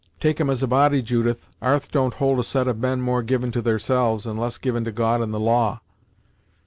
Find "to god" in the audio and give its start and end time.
4.85-5.21